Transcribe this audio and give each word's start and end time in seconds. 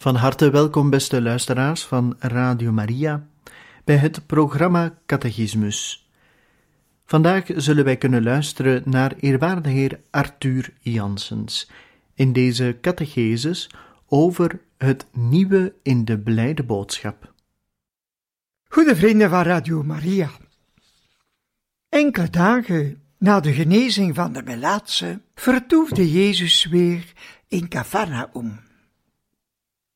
Van 0.00 0.14
harte 0.14 0.50
welkom, 0.50 0.90
beste 0.90 1.22
luisteraars 1.22 1.84
van 1.84 2.16
Radio 2.18 2.72
Maria, 2.72 3.26
bij 3.84 3.96
het 3.96 4.26
programma 4.26 4.98
Catechismus. 5.06 6.08
Vandaag 7.04 7.44
zullen 7.56 7.84
wij 7.84 7.96
kunnen 7.96 8.22
luisteren 8.22 8.82
naar 8.84 9.14
eerwaarde 9.20 9.68
heer 9.68 10.00
Arthur 10.10 10.72
Janssens 10.80 11.70
in 12.14 12.32
deze 12.32 12.78
catechesis 12.80 13.70
over 14.08 14.60
het 14.76 15.06
nieuwe 15.12 15.74
in 15.82 16.04
de 16.04 16.18
blijde 16.18 16.62
boodschap. 16.62 17.32
Goede 18.68 18.96
vrienden 18.96 19.30
van 19.30 19.42
Radio 19.42 19.82
Maria. 19.82 20.30
Enkele 21.88 22.30
dagen 22.30 23.02
na 23.16 23.40
de 23.40 23.52
genezing 23.52 24.14
van 24.14 24.32
de 24.32 24.42
Melaatse 24.42 25.20
vertoefde 25.34 26.12
Jezus 26.12 26.64
weer 26.64 27.12
in 27.48 27.68
Cafarnaum. 27.68 28.66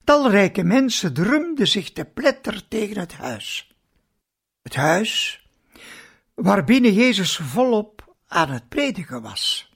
Talrijke 0.04 0.62
mensen 0.62 1.14
drumden 1.14 1.68
zich 1.68 1.92
te 1.92 2.04
pletter 2.04 2.68
tegen 2.68 2.98
het 2.98 3.12
huis. 3.12 3.76
Het 4.62 4.74
huis 4.74 5.42
waarbinnen 6.34 6.92
Jezus 6.92 7.36
volop 7.36 8.16
aan 8.26 8.50
het 8.50 8.68
prediken 8.68 9.22
was. 9.22 9.72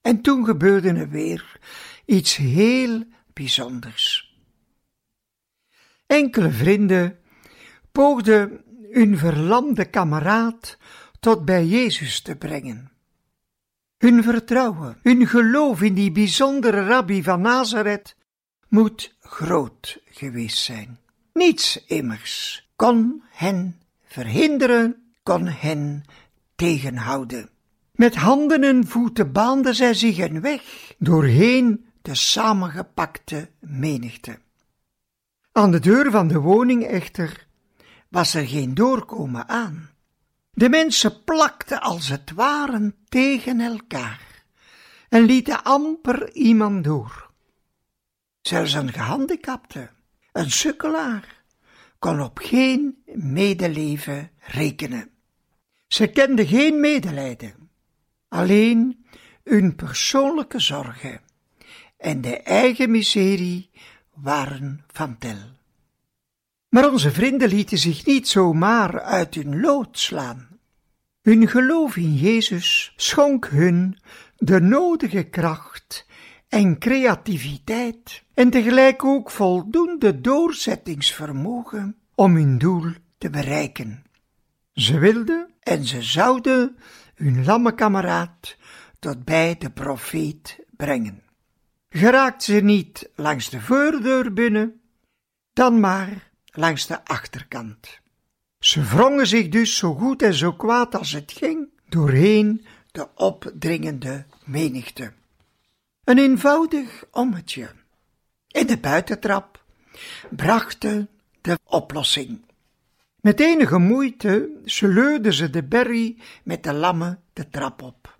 En 0.00 0.20
toen 0.20 0.44
gebeurde 0.44 0.88
er 0.88 1.08
weer 1.08 1.58
iets 2.04 2.36
heel 2.36 3.04
bijzonders. 3.32 4.34
Enkele 6.06 6.50
vrienden 6.50 7.18
poogden 7.92 8.64
hun 8.90 9.18
verlamde 9.18 9.84
kameraad 9.84 10.78
tot 11.20 11.44
bij 11.44 11.66
Jezus 11.66 12.20
te 12.20 12.36
brengen. 12.36 12.95
Hun 13.98 14.22
vertrouwen, 14.22 14.98
hun 15.02 15.26
geloof 15.26 15.82
in 15.82 15.94
die 15.94 16.12
bijzondere 16.12 16.84
rabbi 16.84 17.22
van 17.22 17.40
Nazareth 17.40 18.16
moet 18.68 19.16
groot 19.20 19.98
geweest 20.04 20.58
zijn. 20.58 20.98
Niets 21.32 21.84
immers 21.86 22.66
kon 22.76 23.22
hen 23.30 23.80
verhinderen, 24.04 25.12
kon 25.22 25.46
hen 25.46 26.04
tegenhouden. 26.56 27.50
Met 27.92 28.14
handen 28.14 28.64
en 28.64 28.86
voeten 28.86 29.32
baanden 29.32 29.74
zij 29.74 29.94
zich 29.94 30.18
een 30.18 30.40
weg 30.40 30.94
doorheen 30.98 31.86
de 32.02 32.14
samengepakte 32.14 33.50
menigte. 33.60 34.38
Aan 35.52 35.70
de 35.70 35.80
deur 35.80 36.10
van 36.10 36.28
de 36.28 36.38
woning 36.38 36.84
echter 36.84 37.46
was 38.08 38.34
er 38.34 38.46
geen 38.46 38.74
doorkomen 38.74 39.48
aan. 39.48 39.90
De 40.56 40.68
mensen 40.68 41.24
plakten 41.24 41.80
als 41.80 42.08
het 42.08 42.32
ware 42.32 42.94
tegen 43.08 43.60
elkaar 43.60 44.44
en 45.08 45.22
lieten 45.22 45.62
amper 45.62 46.32
iemand 46.32 46.84
door. 46.84 47.30
Zelfs 48.40 48.72
een 48.72 48.92
gehandicapte, 48.92 49.90
een 50.32 50.50
sukkelaar, 50.50 51.42
kon 51.98 52.20
op 52.20 52.38
geen 52.38 53.02
medeleven 53.14 54.30
rekenen. 54.38 55.10
Ze 55.86 56.06
kenden 56.06 56.46
geen 56.46 56.80
medelijden, 56.80 57.70
alleen 58.28 59.06
hun 59.44 59.74
persoonlijke 59.74 60.58
zorgen 60.58 61.20
en 61.96 62.20
de 62.20 62.42
eigen 62.42 62.90
miserie 62.90 63.70
waren 64.14 64.84
van 64.86 65.18
tel. 65.18 65.55
Maar 66.68 66.90
onze 66.90 67.10
vrienden 67.10 67.48
lieten 67.48 67.78
zich 67.78 68.06
niet 68.06 68.28
zomaar 68.28 69.00
uit 69.00 69.34
hun 69.34 69.60
lood 69.60 69.98
slaan. 69.98 70.48
Hun 71.22 71.48
geloof 71.48 71.96
in 71.96 72.14
Jezus 72.14 72.92
schonk 72.96 73.46
hun 73.46 73.98
de 74.36 74.60
nodige 74.60 75.22
kracht 75.22 76.06
en 76.48 76.78
creativiteit 76.78 78.22
en 78.34 78.50
tegelijk 78.50 79.04
ook 79.04 79.30
voldoende 79.30 80.20
doorzettingsvermogen 80.20 81.96
om 82.14 82.34
hun 82.34 82.58
doel 82.58 82.92
te 83.18 83.30
bereiken. 83.30 84.04
Ze 84.72 84.98
wilden 84.98 85.50
en 85.60 85.84
ze 85.84 86.02
zouden 86.02 86.76
hun 87.14 87.44
lamme 87.44 87.74
kameraad 87.74 88.56
tot 88.98 89.24
bij 89.24 89.56
de 89.58 89.70
profeet 89.70 90.58
brengen. 90.76 91.22
Geraakt 91.88 92.42
ze 92.42 92.52
niet 92.52 93.10
langs 93.14 93.50
de 93.50 93.60
voordeur 93.60 94.32
binnen, 94.32 94.80
dan 95.52 95.80
maar 95.80 96.25
langs 96.56 96.86
de 96.86 97.04
achterkant. 97.04 98.00
Ze 98.58 98.82
wrongen 98.82 99.26
zich 99.26 99.48
dus 99.48 99.76
zo 99.76 99.94
goed 99.94 100.22
en 100.22 100.34
zo 100.34 100.52
kwaad 100.52 100.94
als 100.94 101.12
het 101.12 101.32
ging 101.32 101.68
doorheen 101.88 102.66
de 102.92 103.08
opdringende 103.14 104.24
menigte. 104.44 105.12
Een 106.04 106.18
eenvoudig 106.18 107.04
ommetje. 107.10 107.70
In 108.48 108.66
de 108.66 108.78
buitentrap 108.78 109.64
brachten 110.30 111.08
de 111.40 111.58
oplossing. 111.64 112.44
Met 113.20 113.40
enige 113.40 113.78
moeite 113.78 114.50
sleurden 114.64 115.32
ze 115.32 115.50
de 115.50 115.64
berry 115.64 116.16
met 116.44 116.62
de 116.62 116.72
lammen 116.72 117.22
de 117.32 117.48
trap 117.48 117.82
op. 117.82 118.18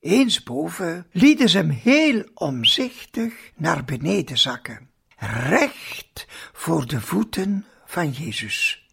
Eens 0.00 0.42
boven 0.42 1.06
lieten 1.12 1.48
ze 1.48 1.56
hem 1.56 1.70
heel 1.70 2.24
omzichtig 2.34 3.50
naar 3.56 3.84
beneden 3.84 4.38
zakken, 4.38 4.90
recht 5.18 6.26
voor 6.52 6.86
de 6.86 7.00
voeten 7.00 7.66
van 7.84 8.10
Jezus. 8.10 8.86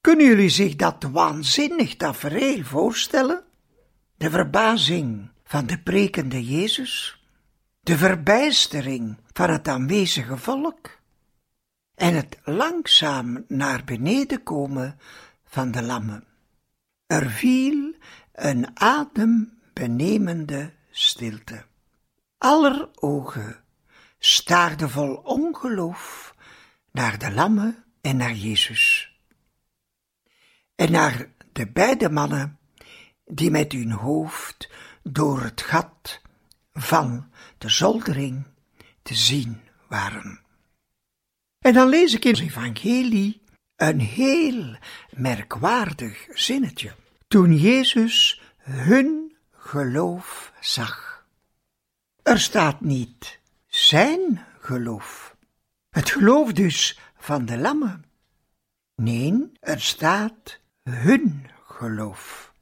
Kunnen 0.00 0.26
jullie 0.26 0.48
zich 0.48 0.76
dat 0.76 1.02
waanzinnig 1.02 1.96
tafereel 1.96 2.62
voorstellen? 2.62 3.44
De 4.16 4.30
verbazing 4.30 5.30
van 5.44 5.66
de 5.66 5.78
prekende 5.78 6.44
Jezus, 6.44 7.24
de 7.80 7.96
verbijstering 7.96 9.16
van 9.32 9.50
het 9.50 9.68
aanwezige 9.68 10.36
volk 10.36 10.98
en 11.94 12.14
het 12.14 12.38
langzaam 12.44 13.44
naar 13.48 13.84
beneden 13.84 14.42
komen 14.42 14.98
van 15.44 15.70
de 15.70 15.82
lammen. 15.82 16.24
Er 17.06 17.30
viel 17.30 17.94
een 18.32 18.80
adembenemende 18.80 20.72
stilte. 20.90 21.64
Aller 22.38 22.88
ogen 22.94 23.59
staarden 24.22 24.90
vol 24.90 25.14
ongeloof 25.14 26.34
naar 26.92 27.18
de 27.18 27.32
lammen 27.32 27.84
en 28.00 28.16
naar 28.16 28.34
Jezus 28.34 29.14
en 30.80 30.90
naar 30.90 31.28
de 31.52 31.70
beide 31.70 32.10
mannen 32.10 32.58
die 33.24 33.50
met 33.50 33.72
hun 33.72 33.92
hoofd 33.92 34.70
door 35.02 35.42
het 35.42 35.62
gat 35.62 36.20
van 36.72 37.30
de 37.58 37.68
zoldering 37.68 38.46
te 39.02 39.14
zien 39.14 39.60
waren. 39.88 40.40
En 41.58 41.72
dan 41.72 41.88
lees 41.88 42.14
ik 42.14 42.24
in 42.24 42.30
het 42.30 42.40
evangelie 42.40 43.42
een 43.76 44.00
heel 44.00 44.76
merkwaardig 45.10 46.26
zinnetje. 46.30 46.94
Toen 47.28 47.56
Jezus 47.56 48.42
hun 48.58 49.36
geloof 49.50 50.52
zag. 50.60 51.24
Er 52.22 52.40
staat 52.40 52.80
niet 52.80 53.39
zijn 53.88 54.44
geloof. 54.60 55.36
Het 55.90 56.10
geloof 56.10 56.52
dus 56.52 56.98
van 57.18 57.44
de 57.44 57.58
lammen. 57.58 58.04
Nee, 58.96 59.52
er 59.60 59.80
staat 59.80 60.60
hun 60.82 61.46
geloof. 61.66 62.52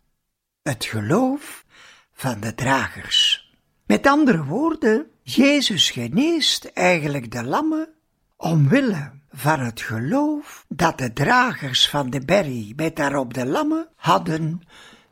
Het 0.62 0.84
geloof 0.84 1.64
van 2.12 2.40
de 2.40 2.54
dragers. 2.54 3.50
Met 3.86 4.06
andere 4.06 4.44
woorden, 4.44 5.10
Jezus 5.22 5.90
geneest 5.90 6.64
eigenlijk 6.64 7.30
de 7.30 7.44
lammen 7.44 7.88
omwille 8.36 9.10
van 9.30 9.60
het 9.60 9.80
geloof 9.80 10.64
dat 10.68 10.98
de 10.98 11.12
dragers 11.12 11.88
van 11.88 12.10
de 12.10 12.24
berry 12.24 12.72
met 12.76 12.96
daarop 12.96 13.34
de 13.34 13.46
lammen 13.46 13.88
hadden 13.96 14.60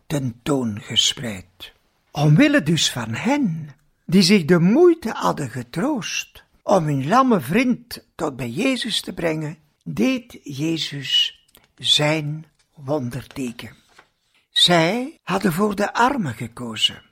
tentoongespreid. 0.06 1.72
Omwille 2.10 2.62
dus 2.62 2.90
van 2.90 3.14
hen, 3.14 3.74
die 4.06 4.22
zich 4.22 4.44
de 4.44 4.58
moeite 4.58 5.10
hadden 5.10 5.50
getroost 5.50 6.44
om 6.62 6.84
hun 6.84 7.08
lamme 7.08 7.40
vriend 7.40 8.06
tot 8.14 8.36
bij 8.36 8.50
Jezus 8.50 9.00
te 9.00 9.12
brengen, 9.12 9.58
deed 9.84 10.38
Jezus 10.42 11.40
zijn 11.74 12.46
wonderteken. 12.74 13.76
Zij 14.50 15.18
hadden 15.22 15.52
voor 15.52 15.74
de 15.74 15.92
armen 15.94 16.34
gekozen, 16.34 17.02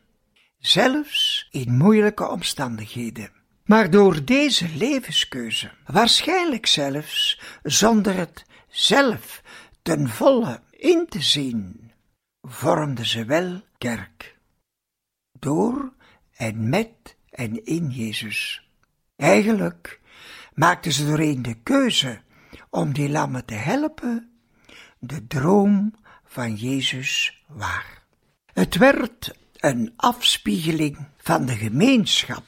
zelfs 0.58 1.48
in 1.50 1.76
moeilijke 1.76 2.28
omstandigheden. 2.28 3.30
Maar 3.64 3.90
door 3.90 4.24
deze 4.24 4.68
levenskeuze, 4.76 5.70
waarschijnlijk 5.86 6.66
zelfs 6.66 7.40
zonder 7.62 8.14
het 8.16 8.44
zelf 8.68 9.42
ten 9.82 10.08
volle 10.08 10.60
in 10.70 11.06
te 11.08 11.22
zien, 11.22 11.92
vormden 12.42 13.06
ze 13.06 13.24
wel 13.24 13.60
kerk. 13.78 14.38
Door 15.38 15.92
en 16.36 16.68
met 16.68 17.16
en 17.30 17.64
in 17.64 17.90
Jezus. 17.90 18.68
Eigenlijk 19.16 20.00
maakten 20.54 20.92
ze 20.92 21.06
doorheen 21.06 21.42
de 21.42 21.54
keuze 21.62 22.20
om 22.70 22.92
die 22.92 23.08
lammen 23.08 23.44
te 23.44 23.54
helpen, 23.54 24.30
de 24.98 25.26
droom 25.26 25.94
van 26.24 26.54
Jezus 26.54 27.42
waar. 27.46 28.02
Het 28.52 28.76
werd 28.76 29.34
een 29.54 29.92
afspiegeling 29.96 31.06
van 31.16 31.46
de 31.46 31.56
gemeenschap 31.56 32.44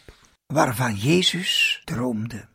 waarvan 0.47 0.95
Jezus 0.95 1.83
droomde. 1.85 2.49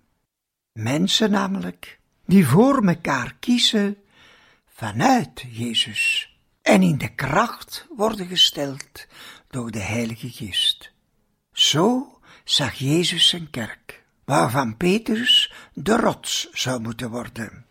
Mensen 0.72 1.32
namelijk 1.32 2.00
die 2.26 2.48
voor 2.48 2.84
mekaar 2.84 3.36
kiezen 3.40 3.98
vanuit 4.66 5.46
Jezus 5.50 6.36
en 6.62 6.82
in 6.82 6.98
de 6.98 7.16
kracht 7.16 7.88
worden 7.96 8.28
gesteld 8.28 9.08
door 9.50 9.72
de 9.72 9.80
Heilige 9.80 10.30
Geest. 10.30 10.91
Zo 11.52 12.20
zag 12.44 12.74
Jezus 12.74 13.28
zijn 13.28 13.50
kerk, 13.50 14.04
waarvan 14.26 14.78
Petrus 14.78 15.54
de 15.74 15.96
rots 15.96 16.50
zou 16.52 16.82
moeten 16.82 17.10
worden. 17.10 17.66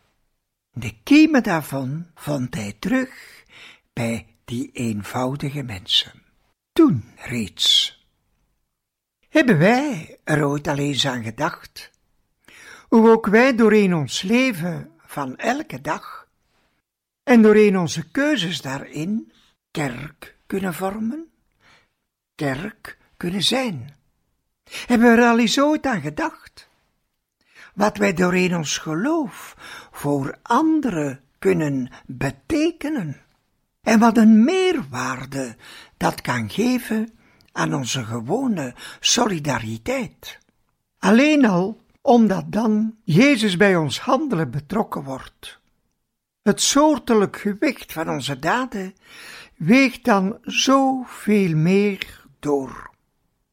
De 0.71 0.95
kiemen 1.03 1.43
daarvan 1.43 2.07
vond 2.15 2.55
hij 2.55 2.77
terug 2.79 3.45
bij 3.93 4.27
die 4.45 4.71
eenvoudige 4.73 5.63
mensen. 5.63 6.23
Toen 6.73 7.13
reeds 7.17 7.99
hebben 9.31 9.59
wij 9.59 10.19
er 10.25 10.45
ooit 10.45 10.69
al 10.69 10.77
eens 10.77 11.07
aan 11.07 11.23
gedacht? 11.23 11.91
Hoe 12.89 13.11
ook 13.11 13.27
wij 13.27 13.57
doorheen 13.57 13.95
ons 13.95 14.23
leven 14.23 14.93
van 14.99 15.37
elke 15.37 15.81
dag 15.81 16.29
en 17.23 17.43
doorheen 17.43 17.79
onze 17.79 18.11
keuzes 18.11 18.61
daarin 18.61 19.33
kerk 19.71 20.37
kunnen 20.47 20.75
vormen, 20.75 21.33
kerk 22.35 22.99
kunnen 23.21 23.43
zijn. 23.43 23.95
Hebben 24.87 25.11
we 25.11 25.23
er 25.23 25.29
al 25.29 25.39
eens 25.39 25.61
ooit 25.61 25.87
aan 25.87 26.01
gedacht? 26.01 26.69
Wat 27.75 27.97
wij 27.97 28.13
doorheen 28.13 28.57
ons 28.57 28.79
geloof 28.79 29.57
voor 29.93 30.39
anderen 30.43 31.21
kunnen 31.39 31.91
betekenen 32.07 33.17
en 33.83 33.99
wat 33.99 34.17
een 34.17 34.45
meerwaarde 34.45 35.57
dat 35.97 36.21
kan 36.21 36.51
geven 36.51 37.19
aan 37.53 37.75
onze 37.75 38.05
gewone 38.05 38.75
solidariteit. 39.01 40.39
Alleen 40.99 41.47
al 41.47 41.81
omdat 42.01 42.45
dan 42.47 42.97
Jezus 43.05 43.57
bij 43.57 43.77
ons 43.77 44.01
handelen 44.01 44.51
betrokken 44.51 45.03
wordt. 45.03 45.61
Het 46.43 46.61
soortelijk 46.61 47.37
gewicht 47.37 47.93
van 47.93 48.11
onze 48.11 48.39
daden 48.39 48.95
weegt 49.57 50.05
dan 50.05 50.39
zoveel 50.43 51.57
meer 51.57 52.25
door. 52.39 52.90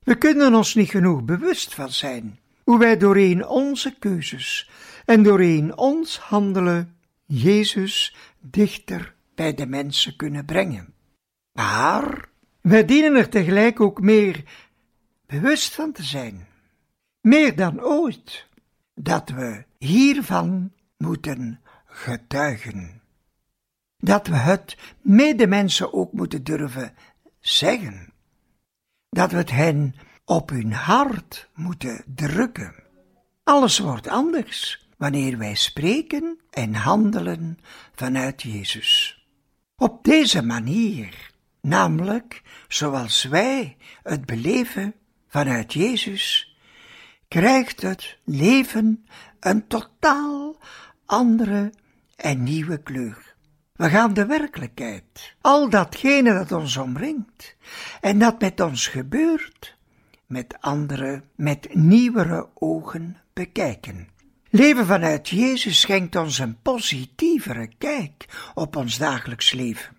We 0.08 0.18
kunnen 0.18 0.56
ons 0.56 0.76
niet 0.76 0.90
genoeg 0.90 1.24
bewust 1.24 1.74
van 1.74 1.92
zijn 1.92 2.40
hoe 2.64 2.80
wij 2.80 2.98
doorheen 2.98 3.48
onze 3.48 3.96
keuzes 4.00 4.70
en 5.06 5.24
doorheen 5.24 5.78
ons 5.78 6.20
handelen 6.20 6.98
Jezus 7.26 8.16
dichter 8.40 9.16
bij 9.36 9.54
de 9.54 9.66
mensen 9.66 10.16
kunnen 10.16 10.46
brengen. 10.46 10.94
Maar 11.52 12.30
wij 12.62 12.86
dienen 12.86 13.16
er 13.16 13.30
tegelijk 13.30 13.80
ook 13.80 14.02
meer 14.02 14.44
bewust 15.26 15.74
van 15.74 15.92
te 15.92 16.04
zijn, 16.04 16.48
meer 17.22 17.56
dan 17.56 17.82
ooit, 17.82 18.48
dat 18.96 19.30
we 19.30 19.64
hiervan 19.78 20.72
moeten 20.98 21.62
getuigen. 21.86 23.02
Dat 23.98 24.28
we 24.28 24.36
het 24.36 24.78
medemensen 25.02 25.94
ook 25.94 26.14
moeten 26.14 26.44
durven 26.44 26.96
zeggen. 27.40 28.16
Dat 29.10 29.32
we 29.32 29.38
het 29.38 29.52
hen 29.52 29.96
op 30.26 30.50
hun 30.50 30.74
hart 30.74 31.50
moeten 31.54 32.04
drukken. 32.06 32.74
Alles 33.44 33.80
wordt 33.80 34.08
anders 34.08 34.88
wanneer 34.98 35.38
wij 35.38 35.56
spreken 35.56 36.40
en 36.50 36.74
handelen 36.74 37.60
vanuit 37.96 38.42
Jezus. 38.42 39.22
Op 39.76 40.04
deze 40.04 40.42
manier 40.42 41.32
namelijk 41.62 42.42
zoals 42.68 43.24
wij 43.24 43.78
het 44.04 44.26
beleven 44.26 44.94
vanuit 45.28 45.74
Jezus, 45.74 46.56
krijgt 47.28 47.82
het 47.82 48.18
leven 48.24 49.06
een 49.40 49.68
totaal 49.68 50.58
andere 51.06 51.74
en 52.16 52.44
nieuwe 52.44 52.84
kleur. 52.84 53.27
We 53.78 53.90
gaan 53.90 54.14
de 54.14 54.26
werkelijkheid, 54.26 55.36
al 55.42 55.70
datgene 55.70 56.34
dat 56.34 56.52
ons 56.52 56.78
omringt 56.78 57.56
en 58.02 58.20
dat 58.20 58.40
met 58.40 58.60
ons 58.60 58.88
gebeurt, 58.88 59.78
met 60.26 60.56
andere, 60.60 61.24
met 61.36 61.76
nieuwere 61.76 62.48
ogen 62.54 63.18
bekijken. 63.34 64.08
Leven 64.50 64.86
vanuit 64.86 65.30
Jezus 65.30 65.80
schenkt 65.80 66.16
ons 66.16 66.38
een 66.38 66.62
positievere 66.62 67.70
kijk 67.78 68.26
op 68.54 68.76
ons 68.76 68.98
dagelijks 68.98 69.52
leven 69.52 69.96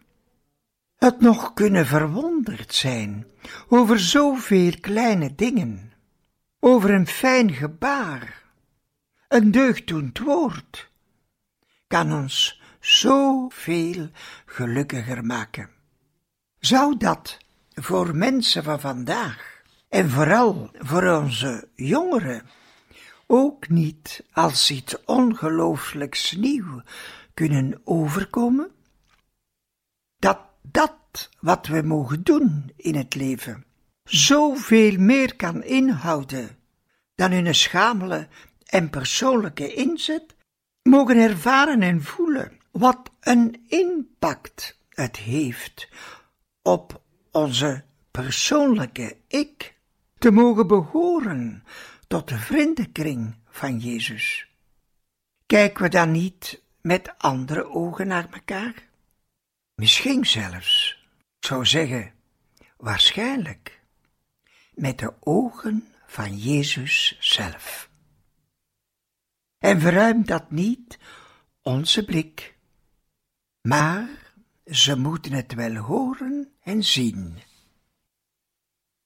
het 0.98 1.20
nog 1.20 1.54
kunnen 1.54 1.86
verwonderd 1.86 2.74
zijn 2.74 3.26
over 3.68 4.00
zoveel 4.00 4.72
kleine 4.80 5.34
dingen, 5.34 5.92
over 6.60 6.90
een 6.90 7.06
fijn 7.06 7.52
gebaar, 7.52 8.42
een 9.28 9.50
deugddoend 9.50 10.18
woord, 10.18 10.90
kan 11.86 12.12
ons 12.12 12.57
zoveel 12.80 14.08
gelukkiger 14.46 15.24
maken. 15.24 15.70
Zou 16.58 16.96
dat 16.96 17.38
voor 17.74 18.16
mensen 18.16 18.64
van 18.64 18.80
vandaag 18.80 19.62
en 19.88 20.10
vooral 20.10 20.70
voor 20.78 21.02
onze 21.02 21.68
jongeren 21.74 22.42
ook 23.26 23.68
niet 23.68 24.24
als 24.32 24.70
iets 24.70 25.04
ongelooflijks 25.04 26.32
nieuw 26.32 26.82
kunnen 27.34 27.80
overkomen? 27.84 28.70
Dat 30.16 30.38
dat 30.62 31.30
wat 31.40 31.66
we 31.66 31.82
mogen 31.82 32.22
doen 32.22 32.72
in 32.76 32.94
het 32.94 33.14
leven 33.14 33.64
zoveel 34.04 34.98
meer 34.98 35.36
kan 35.36 35.62
inhouden 35.62 36.58
dan 37.14 37.32
hun 37.32 37.54
schamele 37.54 38.28
en 38.66 38.90
persoonlijke 38.90 39.74
inzet, 39.74 40.36
mogen 40.82 41.16
ervaren 41.16 41.82
en 41.82 42.02
voelen 42.02 42.57
wat 42.78 43.10
een 43.20 43.64
impact 43.66 44.78
het 44.88 45.16
heeft 45.16 45.88
op 46.62 47.02
onze 47.30 47.84
persoonlijke 48.10 49.16
ik, 49.28 49.76
te 50.18 50.30
mogen 50.30 50.66
behoren 50.66 51.64
tot 52.06 52.28
de 52.28 52.38
vriendenkring 52.38 53.36
van 53.48 53.78
Jezus. 53.78 54.48
Kijken 55.46 55.82
we 55.82 55.88
dan 55.88 56.10
niet 56.10 56.62
met 56.80 57.18
andere 57.18 57.64
ogen 57.64 58.06
naar 58.06 58.28
elkaar? 58.30 58.88
Misschien 59.74 60.26
zelfs, 60.26 61.04
ik 61.40 61.46
zou 61.46 61.66
zeggen, 61.66 62.12
waarschijnlijk, 62.76 63.80
met 64.74 64.98
de 64.98 65.12
ogen 65.20 65.94
van 66.06 66.36
Jezus 66.36 67.16
zelf. 67.20 67.90
En 69.58 69.80
verruimt 69.80 70.26
dat 70.26 70.50
niet 70.50 70.98
onze 71.62 72.04
blik, 72.04 72.57
maar 73.68 74.08
ze 74.66 74.98
moeten 74.98 75.32
het 75.32 75.54
wel 75.54 75.74
horen 75.74 76.52
en 76.62 76.84
zien. 76.84 77.38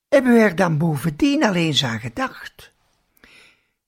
Hebben 0.09 0.33
we 0.33 0.39
er 0.39 0.57
dan 0.57 0.79
bovendien 0.79 1.45
al 1.45 1.55
eens 1.55 1.85
aan 1.85 2.01
gedacht? 2.01 2.73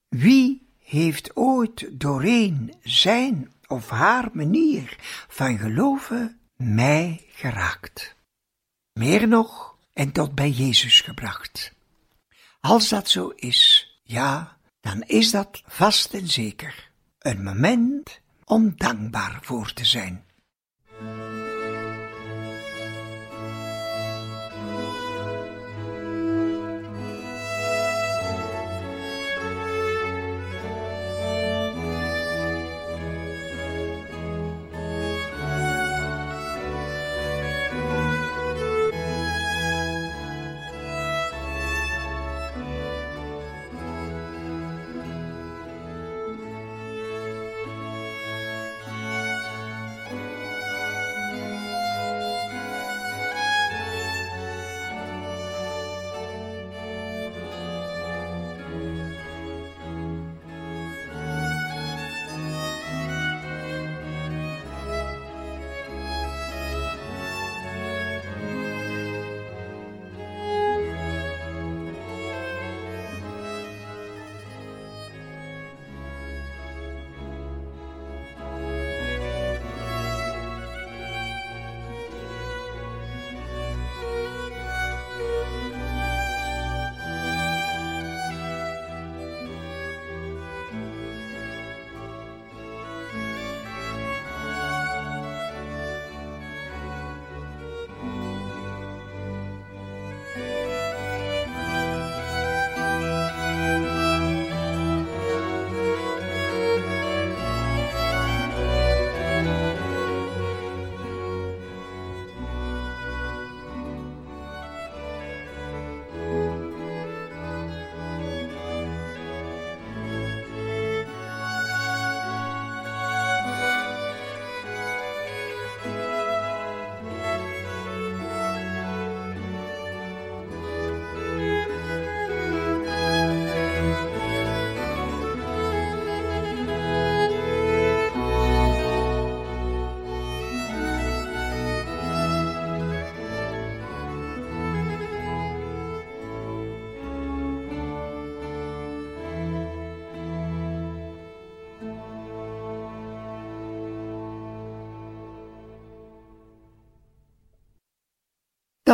Wie 0.09 0.67
heeft 0.79 1.37
ooit 1.37 2.01
doorheen 2.01 2.75
zijn 2.83 3.53
of 3.67 3.89
haar 3.89 4.29
manier 4.33 4.97
van 5.29 5.59
geloven 5.59 6.39
mij 6.57 7.25
geraakt. 7.31 8.15
Meer 8.93 9.29
nog 9.29 9.77
en 9.93 10.13
tot 10.13 10.35
bij 10.35 10.51
Jezus 10.51 11.01
gebracht. 11.01 11.73
Als 12.61 12.89
dat 12.89 13.09
zo 13.09 13.29
is, 13.29 13.91
ja, 14.03 14.57
dan 14.81 15.03
is 15.03 15.31
dat 15.31 15.63
vast 15.67 16.15
en 16.15 16.29
zeker 16.29 16.91
een 17.19 17.43
moment 17.43 18.21
om 18.45 18.73
dankbaar 18.77 19.39
voor 19.43 19.73
te 19.73 19.85
zijn. 19.85 20.25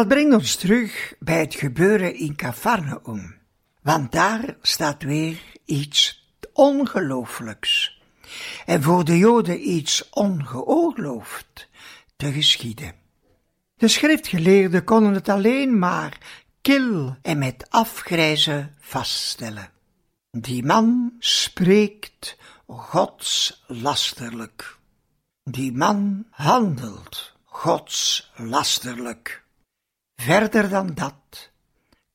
Dat 0.00 0.09
brengt 0.09 0.35
ons 0.35 0.57
terug 0.57 1.14
bij 1.19 1.40
het 1.40 1.54
gebeuren 1.54 2.14
in 2.14 2.37
Cafarnaum, 2.37 3.35
want 3.83 4.12
daar 4.12 4.57
staat 4.62 5.02
weer 5.02 5.40
iets 5.64 6.28
ongelooflijks 6.52 8.00
en 8.66 8.83
voor 8.83 9.04
de 9.04 9.19
Joden 9.19 9.69
iets 9.69 10.09
ongeoorloofd 10.11 11.69
te 12.16 12.33
geschieden. 12.33 12.95
De 13.76 13.88
schriftgeleerden 13.88 14.85
konden 14.85 15.14
het 15.14 15.28
alleen 15.28 15.78
maar 15.78 16.19
kil 16.61 17.16
en 17.23 17.38
met 17.38 17.66
afgrijzen 17.69 18.75
vaststellen. 18.78 19.71
Die 20.30 20.64
man 20.64 21.12
spreekt 21.19 22.37
godslasterlijk. 22.66 24.78
Die 25.45 25.73
man 25.73 26.26
handelt 26.30 27.33
godslasterlijk. 27.45 29.49
Verder 30.20 30.68
dan 30.68 30.94
dat 30.94 31.50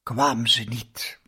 kwamen 0.03 0.49
ze 0.49 0.63
niet. 0.63 1.19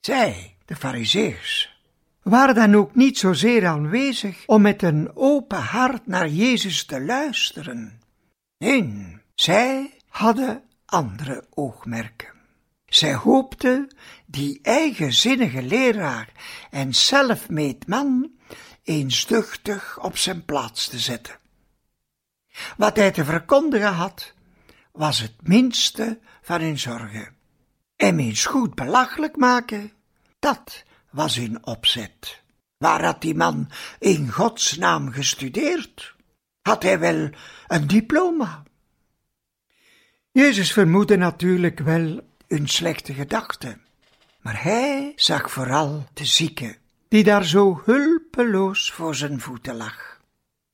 Zij, 0.00 0.56
de 0.64 0.76
Farizeeërs, 0.76 1.82
waren 2.22 2.54
dan 2.54 2.74
ook 2.74 2.94
niet 2.94 3.18
zozeer 3.18 3.66
aanwezig 3.66 4.42
om 4.46 4.62
met 4.62 4.82
een 4.82 5.16
open 5.16 5.62
hart 5.62 6.06
naar 6.06 6.28
Jezus 6.28 6.84
te 6.84 7.00
luisteren. 7.00 8.00
Nee, 8.58 9.18
zij 9.34 9.96
hadden 10.08 10.62
andere 10.84 11.44
oogmerken. 11.54 12.32
Zij 12.86 13.14
hoopten 13.14 13.96
die 14.26 14.58
eigenzinnige 14.62 15.62
leraar 15.62 16.32
en 16.70 16.94
zelfmeet 16.94 17.86
man 17.86 18.32
eens 18.82 19.26
duchtig 19.26 19.98
op 20.00 20.16
zijn 20.16 20.44
plaats 20.44 20.88
te 20.88 20.98
zetten. 20.98 21.38
Wat 22.76 22.96
hij 22.96 23.10
te 23.10 23.24
verkondigen 23.24 23.92
had, 23.92 24.34
was 24.92 25.20
het 25.20 25.34
minste 25.42 26.20
van 26.42 26.60
hun 26.60 26.78
zorgen. 26.78 27.36
En 27.96 28.18
eens 28.18 28.46
goed 28.46 28.74
belachelijk 28.74 29.36
maken, 29.36 29.92
dat 30.38 30.84
was 31.10 31.36
hun 31.36 31.66
opzet. 31.66 32.42
Waar 32.76 33.04
had 33.04 33.20
die 33.20 33.34
man 33.34 33.70
in 33.98 34.32
Gods 34.32 34.76
naam 34.76 35.10
gestudeerd? 35.12 36.14
Had 36.62 36.82
hij 36.82 36.98
wel 36.98 37.30
een 37.66 37.86
diploma? 37.86 38.62
Jezus 40.30 40.72
vermoedde 40.72 41.16
natuurlijk 41.16 41.78
wel 41.78 42.20
hun 42.46 42.68
slechte 42.68 43.14
gedachten, 43.14 43.82
maar 44.40 44.62
hij 44.62 45.12
zag 45.16 45.50
vooral 45.50 46.06
de 46.12 46.24
zieke, 46.24 46.76
die 47.08 47.24
daar 47.24 47.44
zo 47.44 47.82
hulpeloos 47.84 48.92
voor 48.92 49.14
zijn 49.14 49.40
voeten 49.40 49.76
lag. 49.76 50.20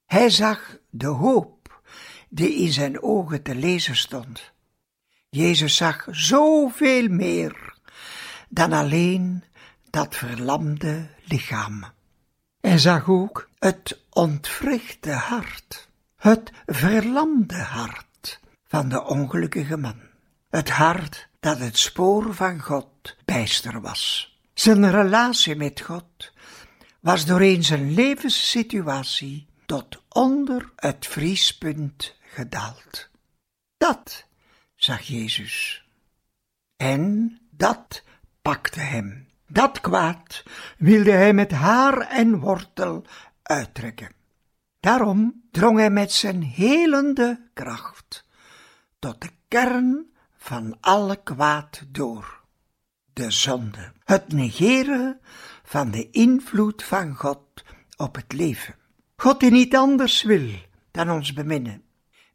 Hij 0.07 0.31
zag 0.31 0.77
de 0.91 1.07
hoop 1.07 1.58
die 2.29 2.55
in 2.55 2.73
zijn 2.73 3.03
ogen 3.03 3.43
te 3.43 3.55
lezen 3.55 3.97
stond. 3.97 4.53
Jezus 5.29 5.77
zag 5.77 6.07
zoveel 6.11 7.09
meer 7.09 7.75
dan 8.49 8.73
alleen 8.73 9.45
dat 9.91 10.17
verlamde 10.17 11.09
lichaam. 11.25 11.85
Hij 12.61 12.79
zag 12.79 13.09
ook 13.09 13.49
het 13.59 14.01
ontwrichte 14.11 15.13
hart, 15.13 15.89
het 16.17 16.53
verlamde 16.67 17.63
hart 17.63 18.41
van 18.67 18.89
de 18.89 19.05
ongelukkige 19.05 19.77
man. 19.77 20.01
Het 20.51 20.71
hart 20.71 21.29
dat 21.41 21.59
het 21.59 21.79
spoor 21.79 22.35
van 22.35 22.61
God 22.61 23.17
bijster 23.25 23.81
was. 23.81 24.33
Zijn 24.55 24.91
relatie 24.91 25.57
met 25.57 25.81
God 25.81 26.33
was 27.01 27.27
doorheen 27.27 27.65
zijn 27.65 27.95
levenssituatie 27.95 29.47
tot 29.67 30.03
onder 30.09 30.73
het 30.77 31.07
vriespunt 31.07 32.17
Dat 33.77 34.27
zag 34.77 35.03
Jezus. 35.03 35.87
En 36.77 37.39
dat 37.51 38.03
pakte 38.43 38.81
hem. 38.81 39.27
Dat 39.47 39.81
kwaad 39.81 40.43
wilde 40.79 41.11
hij 41.11 41.33
met 41.33 41.51
haar 41.51 41.99
en 41.99 42.39
wortel 42.39 43.05
uittrekken. 43.43 44.13
Daarom 44.81 45.43
drong 45.51 45.79
hij 45.79 45.91
met 45.91 46.13
zijn 46.13 46.43
helende 46.43 47.51
kracht 47.55 48.25
tot 48.99 49.21
de 49.21 49.31
kern 49.49 50.13
van 50.37 50.77
alle 50.81 51.23
kwaad 51.23 51.83
door. 51.89 52.43
De 53.13 53.31
zonde, 53.31 53.93
het 54.05 54.33
negeren 54.33 55.21
van 55.63 55.91
de 55.91 56.11
invloed 56.11 56.85
van 56.85 57.15
God 57.15 57.65
op 57.97 58.15
het 58.15 58.33
leven. 58.33 58.75
God 59.17 59.41
die 59.41 59.51
niet 59.51 59.77
anders 59.77 60.23
wil 60.23 60.51
dan 60.91 61.11
ons 61.11 61.33
beminnen 61.33 61.88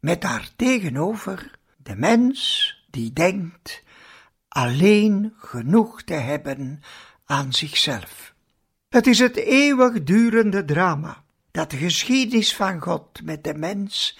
met 0.04 0.20
daar 0.20 0.50
tegenover 0.56 1.50
de 1.76 1.96
mens 1.96 2.72
die 2.90 3.12
denkt 3.12 3.82
alleen 4.48 5.34
genoeg 5.38 6.02
te 6.02 6.14
hebben 6.14 6.82
aan 7.24 7.52
zichzelf. 7.52 8.34
Het 8.88 9.06
is 9.06 9.18
het 9.18 9.36
eeuwigdurende 9.36 10.64
drama 10.64 11.24
dat 11.50 11.70
de 11.70 11.76
geschiedenis 11.76 12.54
van 12.56 12.80
God 12.80 13.22
met 13.22 13.44
de 13.44 13.54
mens 13.54 14.18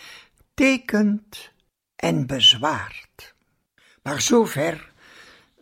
tekent 0.54 1.50
en 1.96 2.26
bezwaart. 2.26 3.34
Maar 4.02 4.20
zover 4.20 4.92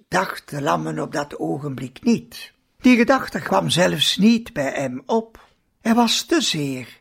dacht 0.09 0.51
de 0.51 0.63
lammen 0.63 0.99
op 0.99 1.13
dat 1.13 1.39
ogenblik 1.39 2.03
niet. 2.03 2.53
Die 2.81 2.97
gedachte 2.97 3.41
kwam 3.41 3.71
zelfs 3.71 4.17
niet 4.17 4.53
bij 4.53 4.73
hem 4.73 5.03
op. 5.07 5.49
Hij 5.81 5.95
was 5.95 6.25
te 6.25 6.41
zeer 6.41 7.01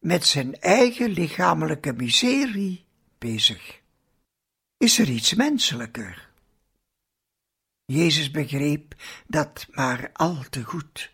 met 0.00 0.26
zijn 0.26 0.60
eigen 0.60 1.10
lichamelijke 1.10 1.92
miserie 1.92 2.84
bezig. 3.18 3.80
Is 4.76 4.98
er 4.98 5.08
iets 5.08 5.34
menselijker? 5.34 6.28
Jezus 7.84 8.30
begreep 8.30 8.94
dat 9.26 9.66
maar 9.70 10.10
al 10.12 10.44
te 10.50 10.62
goed. 10.62 11.10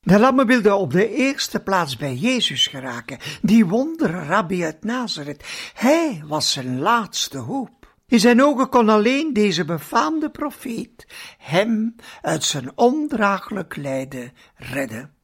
De 0.00 0.18
lammen 0.18 0.46
wilden 0.46 0.76
op 0.76 0.92
de 0.92 1.14
eerste 1.14 1.60
plaats 1.60 1.96
bij 1.96 2.14
Jezus 2.14 2.66
geraken, 2.66 3.18
die 3.42 3.64
rabbi 3.98 4.64
uit 4.64 4.84
Nazareth. 4.84 5.70
Hij 5.74 6.22
was 6.26 6.52
zijn 6.52 6.78
laatste 6.78 7.38
hoop. 7.38 7.96
In 8.06 8.20
zijn 8.20 8.42
ogen 8.42 8.68
kon 8.68 8.88
alleen 8.88 9.32
deze 9.32 9.64
befaamde 9.64 10.30
profeet 10.30 11.06
hem 11.38 11.94
uit 12.22 12.44
zijn 12.44 12.72
ondraaglijk 12.74 13.76
lijden 13.76 14.32
redden. 14.54 15.14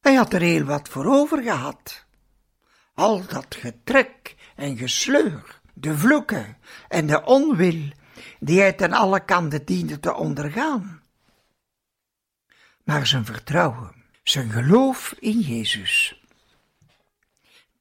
Hij 0.00 0.14
had 0.14 0.32
er 0.32 0.40
heel 0.40 0.64
wat 0.64 0.88
voor 0.88 1.04
over 1.04 1.42
gehad. 1.42 2.06
Al 2.98 3.26
dat 3.26 3.54
getrek 3.54 4.36
en 4.56 4.76
gesleur, 4.76 5.60
de 5.74 5.98
vloeken 5.98 6.56
en 6.88 7.06
de 7.06 7.24
onwil 7.24 7.90
die 8.40 8.60
hij 8.60 8.72
ten 8.72 8.92
alle 8.92 9.24
kanten 9.24 9.64
diende 9.64 10.00
te 10.00 10.14
ondergaan. 10.14 11.02
Maar 12.84 13.06
zijn 13.06 13.24
vertrouwen, 13.24 13.94
zijn 14.22 14.50
geloof 14.50 15.14
in 15.18 15.40
Jezus, 15.40 16.22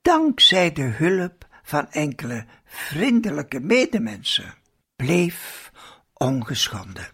dankzij 0.01 0.71
de 0.71 0.81
hulp 0.81 1.47
van 1.63 1.91
enkele 1.91 2.45
vriendelijke 2.65 3.59
medemensen, 3.59 4.53
bleef 4.95 5.71
ongeschonden. 6.13 7.09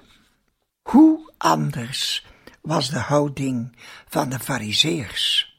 Hoe 0.81 1.31
anders 1.37 2.25
was 2.61 2.89
de 2.89 2.99
houding 2.99 3.75
van 4.07 4.29
de 4.29 4.39
Fariseërs? 4.39 5.52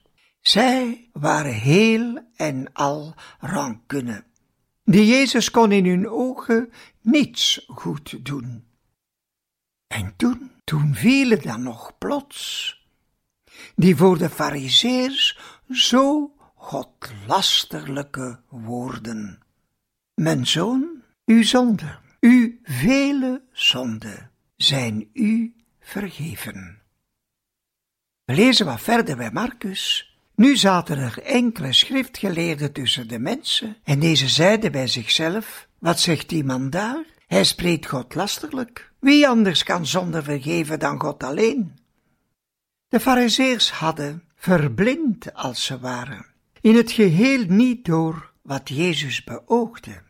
Zij 0.47 1.09
waren 1.13 1.55
heel 1.55 2.23
en 2.37 2.73
al 2.73 3.15
rancune. 3.39 4.25
Die 4.85 5.07
Jezus 5.07 5.51
kon 5.51 5.73
in 5.73 5.87
hun 5.87 6.09
ogen 6.09 6.73
niets 7.01 7.65
goed 7.69 8.25
doen. 8.25 8.65
En 9.87 10.15
toen, 10.17 10.51
toen 10.65 10.95
vielen 10.95 11.43
dan 11.43 11.63
nog 11.63 11.99
plots 11.99 12.73
die 13.77 13.97
voor 13.97 14.19
de 14.19 14.31
Fariseërs 14.31 15.39
zo 15.71 16.35
godlasterlijke 16.55 18.41
woorden. 18.49 19.39
Mijn 20.15 20.47
zoon, 20.47 21.03
uw 21.25 21.43
zonde, 21.43 21.99
uw 22.21 22.59
vele 22.63 23.43
zonde 23.53 24.31
zijn 24.57 25.09
u 25.13 25.55
vergeven. 25.81 26.83
We 28.25 28.35
lezen 28.35 28.67
wat 28.67 28.81
verder 28.81 29.17
bij 29.17 29.31
Marcus 29.31 30.14
nu 30.35 30.57
zaten 30.57 30.99
er 30.99 31.23
enkele 31.23 31.73
schriftgeleerden 31.73 32.73
tussen 32.73 33.09
de 33.09 33.19
mensen, 33.19 33.77
en 33.85 34.01
deze 34.01 34.29
zeiden 34.29 34.73
bij 34.73 34.87
zichzelf: 34.87 35.69
Wat 35.79 36.01
zegt 36.01 36.29
die 36.29 36.45
man 36.45 36.71
daar? 36.71 37.05
Hij 37.27 37.45
spreekt 37.45 37.87
God 37.87 38.15
lasterlijk. 38.15 38.93
Wie 38.99 39.29
anders 39.29 39.63
kan 39.63 39.87
zonde 39.87 40.23
vergeven 40.23 40.79
dan 40.79 41.01
God 41.01 41.23
alleen? 41.23 41.79
De 42.89 43.01
Fariseërs 43.01 43.71
hadden, 43.71 44.23
verblind 44.35 45.35
als 45.35 45.65
ze 45.65 45.79
waren, 45.79 46.27
in 46.61 46.77
het 46.77 46.91
geheel 46.91 47.45
niet 47.49 47.85
door 47.85 48.33
wat 48.43 48.69
Jezus 48.69 49.25
beoogde. 49.25 50.03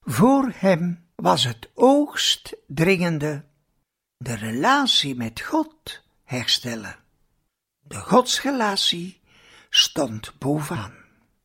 Voor 0.00 0.52
hem 0.54 1.04
was 1.14 1.44
het 1.44 1.68
oogst 1.74 2.56
dringende 2.66 3.44
de 4.16 4.34
relatie 4.34 5.14
met 5.14 5.40
God 5.40 6.02
herstellen. 6.24 6.96
De 7.80 7.96
godsrelatie 7.96 9.20
stond 9.76 10.32
bovenaan. 10.38 10.94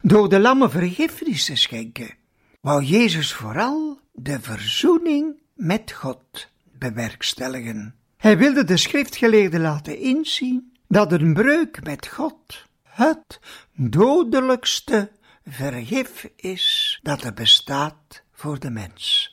Door 0.01 0.29
de 0.29 0.39
lamme 0.39 0.69
vergiffenis 0.69 1.45
te 1.45 1.55
schenken, 1.55 2.15
wou 2.61 2.83
Jezus 2.83 3.33
vooral 3.33 3.99
de 4.13 4.39
verzoening 4.39 5.39
met 5.55 5.91
God 5.91 6.49
bewerkstelligen. 6.77 7.95
Hij 8.17 8.37
wilde 8.37 8.63
de 8.63 8.77
schriftgeleerden 8.77 9.61
laten 9.61 9.97
inzien 9.97 10.73
dat 10.87 11.11
een 11.11 11.33
breuk 11.33 11.83
met 11.83 12.07
God 12.07 12.65
het 12.83 13.39
dodelijkste 13.75 15.11
vergif 15.45 16.29
is 16.35 16.99
dat 17.03 17.23
er 17.23 17.33
bestaat 17.33 18.23
voor 18.31 18.59
de 18.59 18.69
mens. 18.69 19.29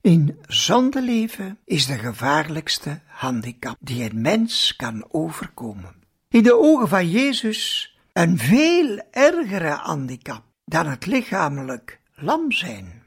In 0.00 0.38
zondeleven 0.46 1.58
is 1.64 1.86
de 1.86 1.98
gevaarlijkste 1.98 3.00
handicap 3.06 3.76
die 3.80 4.10
een 4.10 4.20
mens 4.20 4.76
kan 4.76 5.04
overkomen. 5.10 5.94
In 6.28 6.42
de 6.42 6.58
ogen 6.58 6.88
van 6.88 7.10
Jezus 7.10 7.93
een 8.14 8.38
veel 8.38 9.02
ergere 9.10 9.70
handicap 9.70 10.42
dan 10.64 10.86
het 10.86 11.06
lichamelijk 11.06 12.00
lam 12.14 12.52
zijn. 12.52 13.02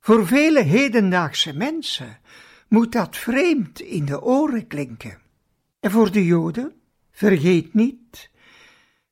Voor 0.00 0.26
vele 0.26 0.62
hedendaagse 0.62 1.56
mensen 1.56 2.18
moet 2.68 2.92
dat 2.92 3.16
vreemd 3.16 3.80
in 3.80 4.04
de 4.04 4.22
oren 4.22 4.66
klinken. 4.66 5.18
En 5.80 5.90
voor 5.90 6.10
de 6.12 6.24
Joden, 6.24 6.72
vergeet 7.10 7.74
niet 7.74 8.30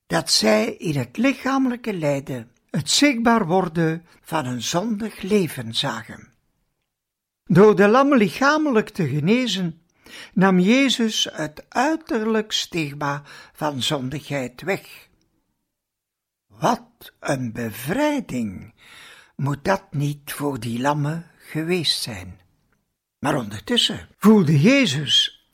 dat 0.06 0.30
zij 0.30 0.72
in 0.72 0.96
het 0.98 1.16
lichamelijke 1.16 1.92
lijden 1.92 2.50
het 2.70 2.90
zichtbaar 2.90 3.46
worden 3.46 4.06
van 4.20 4.46
een 4.46 4.62
zondig 4.62 5.22
leven 5.22 5.74
zagen. 5.74 6.28
Door 7.44 7.76
de 7.76 7.88
lam 7.88 8.14
lichamelijk 8.14 8.88
te 8.88 9.08
genezen, 9.08 9.82
nam 10.32 10.58
Jezus 10.58 11.28
het 11.32 11.64
uiterlijk 11.68 12.52
stigma 12.52 13.22
van 13.52 13.82
zondigheid 13.82 14.62
weg. 14.62 15.08
Wat 16.58 17.12
een 17.20 17.52
bevrijding 17.52 18.74
moet 19.36 19.64
dat 19.64 19.84
niet 19.90 20.32
voor 20.32 20.60
die 20.60 20.80
lammen 20.80 21.30
geweest 21.38 22.02
zijn. 22.02 22.40
Maar 23.18 23.36
ondertussen 23.36 24.08
voelde 24.18 24.60
Jezus 24.60 25.46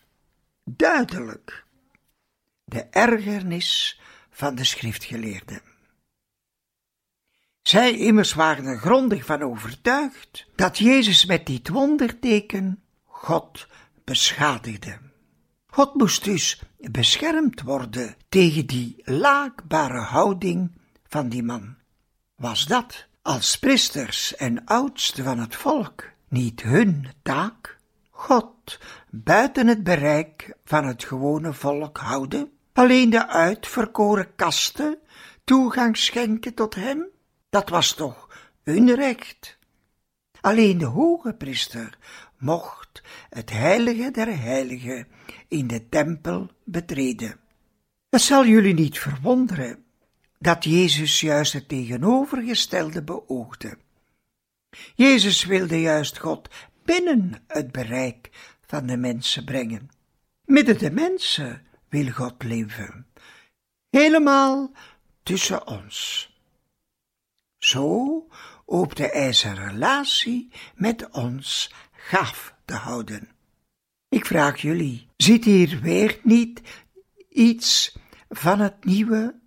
duidelijk 0.64 1.64
de 2.64 2.82
ergernis 2.82 4.00
van 4.30 4.54
de 4.54 4.64
schriftgeleerden. 4.64 5.62
Zij 7.62 7.98
immers 7.98 8.32
waren 8.34 8.64
er 8.64 8.78
grondig 8.78 9.24
van 9.24 9.42
overtuigd 9.42 10.46
dat 10.54 10.78
Jezus 10.78 11.24
met 11.24 11.46
dit 11.46 11.68
wonderteken 11.68 12.82
God 13.04 13.66
beschadigde. 14.04 14.98
God 15.66 15.94
moest 15.94 16.24
dus 16.24 16.62
beschermd 16.78 17.60
worden 17.62 18.16
tegen 18.28 18.66
die 18.66 19.02
laakbare 19.04 20.00
houding 20.00 20.80
van 21.12 21.28
die 21.28 21.42
man. 21.42 21.76
Was 22.36 22.66
dat, 22.66 23.06
als 23.22 23.58
priesters 23.58 24.36
en 24.36 24.64
oudsten 24.64 25.24
van 25.24 25.38
het 25.38 25.56
volk, 25.56 26.04
niet 26.28 26.62
hun 26.62 27.08
taak? 27.22 27.78
God 28.10 28.78
buiten 29.10 29.66
het 29.66 29.82
bereik 29.82 30.56
van 30.64 30.86
het 30.86 31.04
gewone 31.04 31.52
volk 31.52 31.98
houden? 31.98 32.52
Alleen 32.72 33.10
de 33.10 33.28
uitverkoren 33.28 34.34
kasten 34.34 34.98
toegang 35.44 35.96
schenken 35.96 36.54
tot 36.54 36.74
hem? 36.74 37.06
Dat 37.50 37.68
was 37.68 37.94
toch 37.94 38.28
hun 38.62 38.94
recht? 38.94 39.58
Alleen 40.40 40.78
de 40.78 40.84
hoge 40.84 41.32
priester 41.32 41.98
mocht 42.38 43.02
het 43.28 43.50
heilige 43.50 44.10
der 44.10 44.38
heiligen 44.38 45.06
in 45.48 45.66
de 45.66 45.88
tempel 45.88 46.50
betreden. 46.64 47.40
Het 48.08 48.20
zal 48.20 48.46
jullie 48.46 48.74
niet 48.74 48.98
verwonderen 48.98 49.81
dat 50.42 50.64
Jezus 50.64 51.20
juist 51.20 51.52
het 51.52 51.68
tegenovergestelde 51.68 53.02
beoogde. 53.02 53.78
Jezus 54.94 55.44
wilde 55.44 55.80
juist 55.80 56.18
God 56.18 56.48
binnen 56.84 57.44
het 57.46 57.72
bereik 57.72 58.30
van 58.66 58.86
de 58.86 58.96
mensen 58.96 59.44
brengen. 59.44 59.90
Midden 60.44 60.78
de 60.78 60.90
mensen 60.90 61.66
wil 61.88 62.10
God 62.10 62.42
leven, 62.42 63.06
helemaal 63.90 64.72
tussen 65.22 65.66
ons. 65.66 66.30
Zo 67.58 68.26
hoopte 68.66 69.02
hij 69.12 69.32
zijn 69.32 69.68
relatie 69.68 70.52
met 70.74 71.10
ons 71.10 71.74
gaaf 71.92 72.54
te 72.64 72.74
houden. 72.74 73.28
Ik 74.08 74.26
vraag 74.26 74.60
jullie, 74.60 75.08
zit 75.16 75.44
hier 75.44 75.80
weer 75.80 76.18
niet 76.22 76.60
iets 77.28 77.96
van 78.28 78.60
het 78.60 78.84
nieuwe 78.84 79.40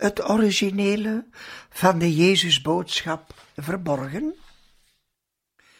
het 0.00 0.28
originele 0.28 1.26
van 1.70 1.98
de 1.98 2.14
Jezusboodschap 2.14 3.34
verborgen? 3.56 4.34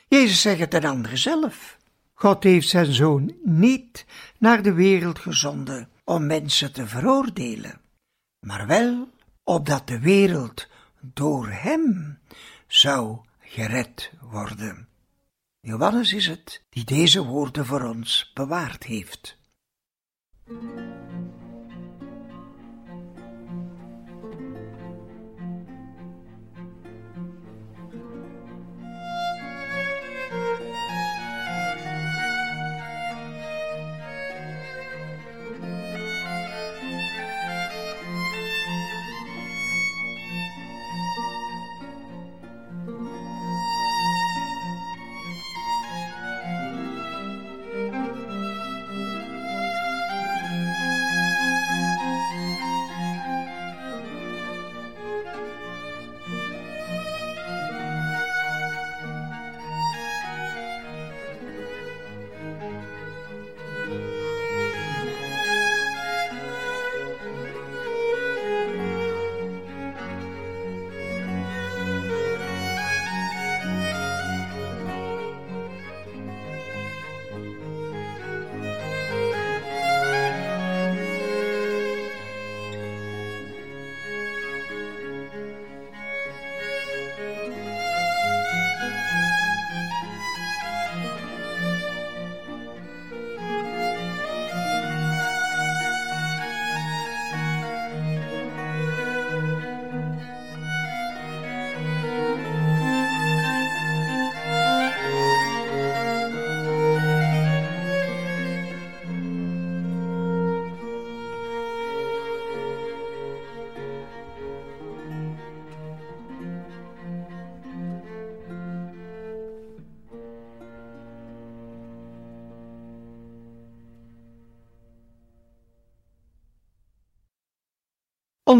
Jezus 0.08 0.40
zegt 0.40 0.60
het 0.60 0.74
een 0.74 0.84
ander 0.84 1.18
zelf. 1.18 1.78
God 2.14 2.42
heeft 2.42 2.68
zijn 2.68 2.92
zoon 2.92 3.34
niet 3.44 4.04
naar 4.38 4.62
de 4.62 4.72
wereld 4.72 5.18
gezonden 5.18 5.88
om 6.04 6.26
mensen 6.26 6.72
te 6.72 6.86
veroordelen, 6.86 7.80
maar 8.46 8.66
wel 8.66 9.08
opdat 9.44 9.86
de 9.86 9.98
wereld 9.98 10.68
door 11.00 11.48
hem 11.48 12.18
zou 12.66 13.18
gered 13.40 14.12
worden. 14.20 14.88
Johannes 15.60 16.12
is 16.12 16.26
het 16.26 16.62
die 16.68 16.84
deze 16.84 17.24
woorden 17.24 17.66
voor 17.66 17.82
ons 17.82 18.30
bewaard 18.34 18.84
heeft. 18.84 19.39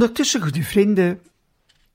Ondertussen, 0.01 0.43
goede 0.43 0.63
vrienden, 0.63 1.23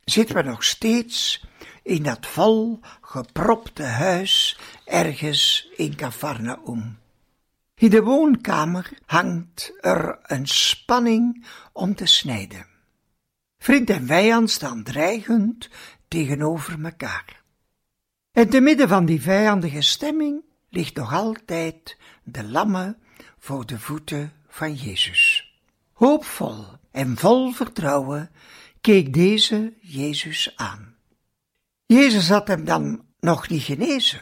zitten 0.04 0.36
we 0.36 0.42
nog 0.42 0.64
steeds 0.64 1.46
in 1.84 2.04
dat 2.04 2.26
vol 2.26 2.80
gepropte 3.02 3.84
huis 3.84 4.60
ergens 4.86 5.70
in 5.76 5.96
Cafarnaum. 5.96 6.98
In 7.76 7.90
de 7.90 8.04
woonkamer 8.04 8.90
hangt 9.06 9.74
er 9.82 10.20
een 10.24 10.48
spanning 10.48 11.46
om 11.74 11.96
te 11.96 12.06
snijden. 12.06 12.66
Vriend 13.58 13.90
en 13.90 14.08
vijand 14.08 14.52
staan 14.52 14.84
dreigend 14.84 15.70
tegenover 16.08 16.84
elkaar. 16.84 17.42
En 18.32 18.50
te 18.50 18.60
midden 18.60 18.88
van 18.88 19.06
die 19.06 19.22
vijandige 19.22 19.82
stemming 19.82 20.44
ligt 20.70 20.96
nog 20.96 21.14
altijd 21.14 21.98
de 22.24 22.44
lamme 22.44 22.98
voor 23.40 23.66
de 23.66 23.80
voeten 23.80 24.34
van 24.48 24.74
Jezus. 24.74 25.54
Hoopvol 25.94 26.66
en 26.96 27.18
vol 27.18 27.52
vertrouwen 27.52 28.32
keek 28.82 29.14
deze 29.14 29.74
Jezus 29.82 30.54
aan. 30.56 30.96
Jezus 31.86 32.30
had 32.30 32.48
hem 32.48 32.66
dan 32.66 33.06
nog 33.20 33.50
niet 33.50 33.62
genezen, 33.62 34.22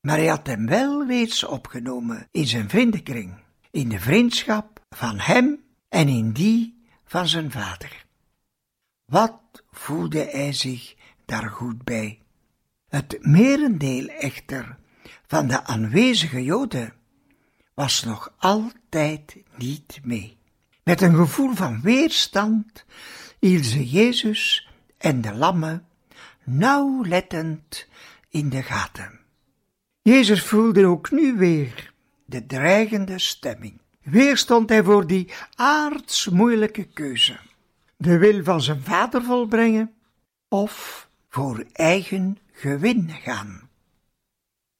maar 0.00 0.16
hij 0.16 0.26
had 0.26 0.46
hem 0.46 0.66
wel 0.66 1.06
reeds 1.06 1.44
opgenomen 1.44 2.28
in 2.30 2.46
zijn 2.46 2.68
vriendenkring, 2.68 3.34
in 3.70 3.88
de 3.88 4.00
vriendschap 4.00 4.80
van 4.90 5.18
hem 5.18 5.64
en 5.88 6.08
in 6.08 6.32
die 6.32 6.86
van 7.04 7.28
zijn 7.28 7.50
vader. 7.50 8.06
Wat 9.04 9.40
voelde 9.70 10.24
hij 10.24 10.52
zich 10.52 10.94
daar 11.24 11.50
goed 11.50 11.84
bij? 11.84 12.22
Het 12.88 13.18
merendeel 13.20 14.06
echter 14.06 14.78
van 15.26 15.46
de 15.46 15.64
aanwezige 15.64 16.44
Joden 16.44 16.94
was 17.74 18.04
nog 18.04 18.34
altijd 18.38 19.36
niet 19.56 20.00
mee. 20.02 20.36
Met 20.88 21.00
een 21.00 21.14
gevoel 21.14 21.54
van 21.54 21.80
weerstand 21.80 22.84
hield 23.38 23.64
ze 23.64 23.88
Jezus 23.88 24.68
en 24.98 25.20
de 25.20 25.34
lammen 25.34 25.86
nauwlettend 26.44 27.88
in 28.28 28.48
de 28.48 28.62
gaten. 28.62 29.20
Jezus 30.02 30.42
voelde 30.42 30.86
ook 30.86 31.10
nu 31.10 31.36
weer 31.36 31.92
de 32.24 32.46
dreigende 32.46 33.18
stemming. 33.18 33.80
Weer 34.02 34.36
stond 34.36 34.68
hij 34.68 34.82
voor 34.82 35.06
die 35.06 35.32
aardsmoeilijke 35.54 36.84
keuze. 36.84 37.38
De 37.96 38.18
wil 38.18 38.44
van 38.44 38.62
zijn 38.62 38.82
vader 38.82 39.22
volbrengen 39.22 39.94
of 40.48 41.08
voor 41.28 41.64
eigen 41.72 42.38
gewin 42.52 43.10
gaan. 43.10 43.68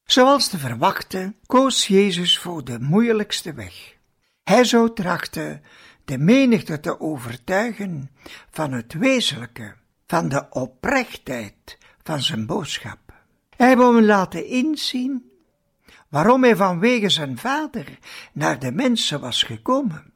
Zoals 0.04 0.48
te 0.48 0.58
verwachten 0.58 1.36
koos 1.46 1.86
Jezus 1.86 2.38
voor 2.38 2.64
de 2.64 2.80
moeilijkste 2.80 3.52
weg. 3.52 3.94
Hij 4.42 4.64
zou 4.64 4.94
trachten 4.94 5.62
de 6.06 6.18
menigte 6.18 6.80
te 6.80 7.00
overtuigen 7.00 8.10
van 8.50 8.72
het 8.72 8.92
wezenlijke, 8.92 9.74
van 10.06 10.28
de 10.28 10.46
oprechtheid 10.50 11.78
van 12.02 12.20
zijn 12.20 12.46
boodschap. 12.46 12.98
Hij 13.56 13.76
wou 13.76 13.96
hem 13.96 14.04
laten 14.04 14.46
inzien 14.46 15.30
waarom 16.08 16.42
hij 16.42 16.56
vanwege 16.56 17.08
zijn 17.08 17.38
vader 17.38 17.98
naar 18.32 18.58
de 18.58 18.72
mensen 18.72 19.20
was 19.20 19.42
gekomen. 19.42 20.12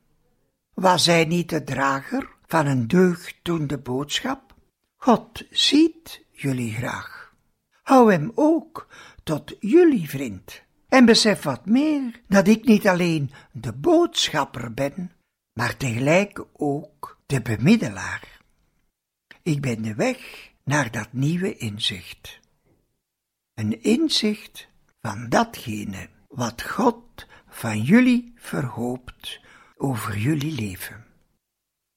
Was 0.75 1.07
hij 1.07 1.25
niet 1.25 1.49
de 1.49 1.65
drager 1.65 2.29
van 2.47 2.67
een 2.67 2.89
deugddoende 2.89 3.79
boodschap? 3.79 4.55
God 4.97 5.45
ziet 5.51 6.25
jullie 6.31 6.73
graag. 6.73 7.35
Hou 7.83 8.13
hem 8.13 8.33
ook 8.35 8.87
tot 9.23 9.57
jullie 9.61 10.09
vriend. 10.09 10.63
En 10.89 11.05
besef 11.05 11.43
wat 11.43 11.67
meer 11.67 12.21
dat 12.29 12.49
ik 12.49 12.65
niet 12.65 12.89
alleen 12.89 13.31
de 13.53 13.73
boodschapper 13.73 14.75
ben, 14.75 15.13
maar 15.61 15.77
tegelijk 15.77 16.45
ook 16.53 17.19
de 17.27 17.43
bemiddelaar. 17.43 18.41
Ik 19.43 19.61
ben 19.61 19.83
de 19.83 19.95
weg 19.95 20.51
naar 20.65 20.91
dat 20.91 21.13
nieuwe 21.13 21.57
inzicht. 21.57 22.41
Een 23.55 23.83
inzicht 23.83 24.69
van 25.01 25.29
datgene 25.29 26.09
wat 26.29 26.63
God 26.63 27.27
van 27.49 27.83
jullie 27.83 28.33
verhoopt 28.37 29.41
over 29.77 30.19
jullie 30.19 30.53
leven. 30.53 31.07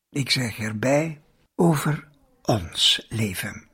Ik 0.10 0.30
zeg 0.30 0.60
erbij 0.60 1.22
over 1.56 2.08
ons 2.42 3.06
leven. 3.10 3.68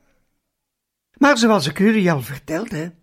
Maar 1.18 1.38
zoals 1.38 1.68
ik 1.68 1.78
jullie 1.78 2.12
al 2.12 2.22
vertelde, 2.22 2.94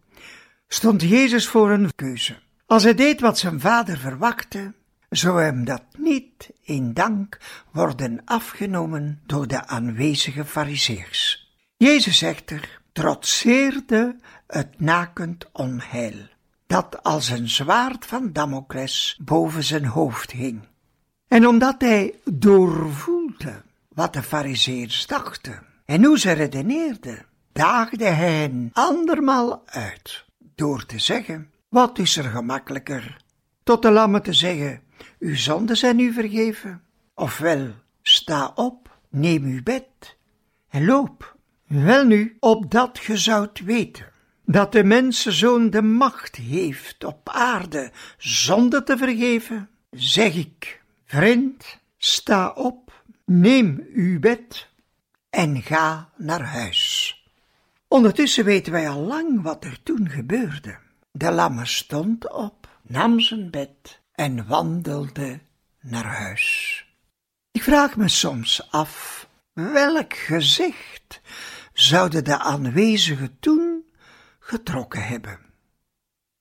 stond 0.68 1.02
Jezus 1.02 1.48
voor 1.48 1.70
een 1.70 1.94
keuze. 1.94 2.38
Als 2.66 2.82
hij 2.82 2.94
deed 2.94 3.20
wat 3.20 3.38
zijn 3.38 3.60
vader 3.60 3.98
verwachtte, 3.98 4.74
zou 5.10 5.42
hem 5.42 5.64
dat 5.64 5.82
niet 5.98 6.50
in 6.62 6.94
dank 6.94 7.38
worden 7.72 8.20
afgenomen 8.24 9.20
door 9.26 9.46
de 9.46 9.66
aanwezige 9.66 10.44
fariseers. 10.44 11.50
Jezus 11.76 12.22
echter 12.22 12.80
trotseerde 12.92 14.16
het 14.46 14.80
nakend 14.80 15.46
onheil, 15.52 16.28
dat 16.66 17.02
als 17.02 17.28
een 17.28 17.48
zwaard 17.48 18.06
van 18.06 18.32
Damocles 18.32 19.20
boven 19.24 19.64
zijn 19.64 19.84
hoofd 19.84 20.30
hing. 20.30 20.68
En 21.28 21.46
omdat 21.46 21.80
hij 21.80 22.14
doorvoelde 22.24 23.62
wat 23.88 24.12
de 24.12 24.22
fariseers 24.22 25.06
dachten 25.06 25.66
en 25.84 26.04
hoe 26.04 26.18
ze 26.18 26.32
redeneerden, 26.32 27.26
daagde 27.52 28.04
hij 28.04 28.38
hen 28.38 28.70
andermaal 28.72 29.62
uit 29.66 30.24
door 30.54 30.86
te 30.86 30.98
zeggen, 30.98 31.50
Wat 31.68 31.98
is 31.98 32.16
er 32.16 32.24
gemakkelijker? 32.24 33.16
Tot 33.62 33.82
de 33.82 33.90
lammen 33.90 34.22
te 34.22 34.32
zeggen, 34.32 34.82
uw 35.18 35.36
zonden 35.36 35.76
zijn 35.76 35.98
u 35.98 36.12
vergeven. 36.12 36.82
Ofwel, 37.14 37.74
sta 38.02 38.52
op, 38.54 38.98
neem 39.08 39.44
uw 39.44 39.62
bed 39.62 40.16
en 40.68 40.84
loop. 40.84 41.36
Welnu, 41.66 42.36
opdat 42.40 42.98
ge 42.98 43.16
zoudt 43.16 43.60
weten 43.60 44.14
dat 44.46 44.72
de 44.72 44.84
mensenzoon 44.84 45.70
de 45.70 45.82
macht 45.82 46.36
heeft 46.36 47.04
op 47.04 47.28
aarde 47.28 47.90
zonde 48.18 48.82
te 48.82 48.96
vergeven, 48.96 49.68
zeg 49.90 50.34
ik, 50.34 50.82
vriend, 51.04 51.78
sta 51.96 52.50
op, 52.50 53.02
neem 53.24 53.86
uw 53.94 54.18
bed 54.20 54.68
en 55.30 55.62
ga 55.62 56.10
naar 56.16 56.44
huis. 56.44 57.14
Ondertussen 57.88 58.44
weten 58.44 58.72
wij 58.72 58.88
al 58.88 59.00
lang 59.00 59.42
wat 59.42 59.64
er 59.64 59.82
toen 59.82 60.08
gebeurde. 60.08 60.78
De 61.10 61.32
lamme 61.32 61.66
stond 61.66 62.32
op, 62.32 62.68
nam 62.82 63.20
zijn 63.20 63.50
bed 63.50 64.00
en 64.16 64.46
wandelde 64.46 65.40
naar 65.80 66.04
huis. 66.04 66.84
Ik 67.50 67.62
vraag 67.62 67.96
me 67.96 68.08
soms 68.08 68.70
af, 68.70 69.28
welk 69.52 70.14
gezicht 70.14 71.20
zouden 71.72 72.24
de 72.24 72.38
aanwezigen 72.38 73.36
toen 73.40 73.84
getrokken 74.38 75.02
hebben? 75.02 75.38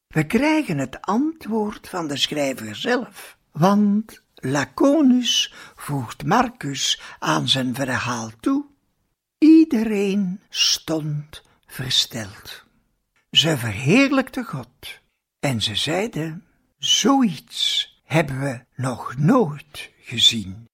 We 0.07 0.25
krijgen 0.25 0.77
het 0.77 1.01
antwoord 1.01 1.89
van 1.89 2.07
de 2.07 2.17
schrijver 2.17 2.75
zelf, 2.75 3.37
want 3.51 4.23
Laconus 4.35 5.53
voegt 5.75 6.25
Marcus 6.25 7.01
aan 7.19 7.47
zijn 7.47 7.75
verhaal 7.75 8.31
toe. 8.39 8.65
Iedereen 9.37 10.41
stond 10.49 11.41
versteld. 11.65 12.63
Ze 13.31 13.57
verheerlijkte 13.57 14.43
God 14.43 14.99
en 15.39 15.61
ze 15.61 15.75
zeiden, 15.75 16.44
zoiets 16.77 17.89
hebben 18.03 18.39
we 18.39 18.65
nog 18.75 19.17
nooit 19.17 19.91
gezien. 20.01 20.65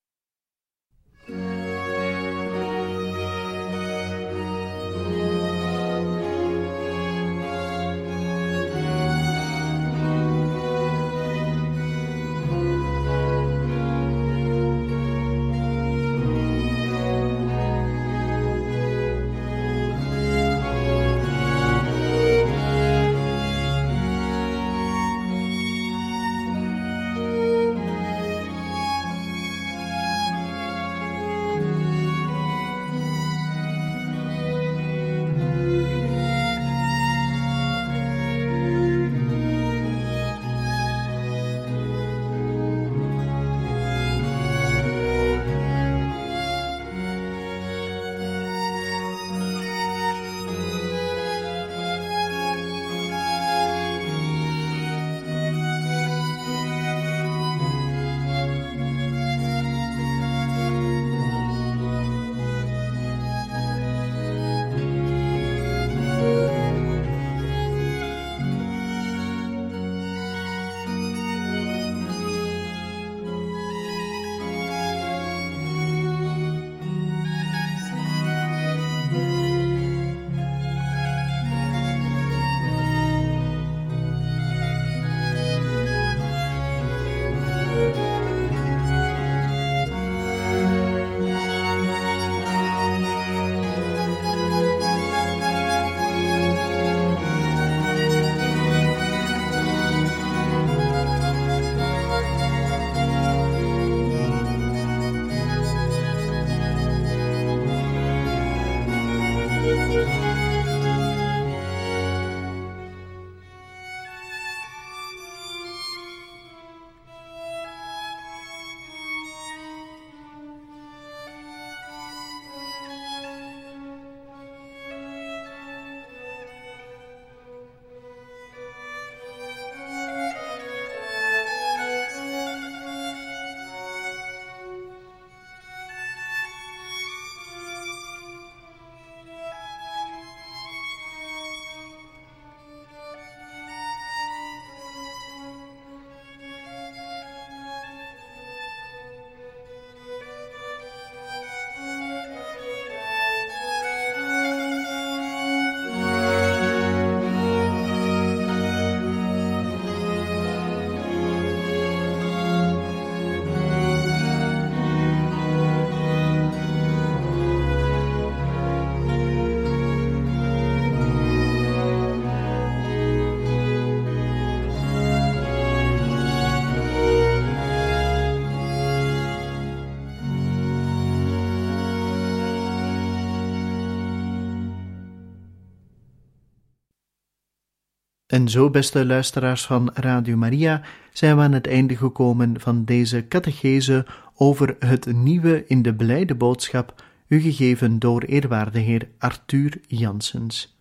En 188.31 188.49
zo, 188.49 188.69
beste 188.69 189.05
luisteraars 189.05 189.65
van 189.65 189.91
Radio 189.93 190.37
Maria, 190.37 190.81
zijn 191.13 191.35
we 191.35 191.41
aan 191.41 191.51
het 191.51 191.67
einde 191.67 191.97
gekomen 191.97 192.59
van 192.59 192.85
deze 192.85 193.27
catechese 193.27 194.05
over 194.35 194.75
het 194.79 195.05
nieuwe 195.13 195.65
in 195.67 195.81
de 195.81 195.95
blijde 195.95 196.35
boodschap, 196.35 197.03
u 197.27 197.39
gegeven 197.39 197.99
door 197.99 198.21
eerwaarde 198.21 198.79
heer 198.79 199.09
Arthur 199.17 199.81
Janssens. 199.87 200.77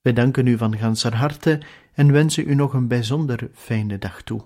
Wij 0.00 0.12
danken 0.12 0.46
u 0.46 0.56
van 0.56 0.76
ganser 0.76 1.14
harte 1.14 1.60
en 1.94 2.12
wensen 2.12 2.50
u 2.50 2.54
nog 2.54 2.72
een 2.72 2.88
bijzonder 2.88 3.50
fijne 3.54 3.98
dag 3.98 4.22
toe. 4.22 4.42